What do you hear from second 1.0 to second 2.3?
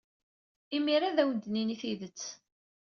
ad awen-d-nini tidet.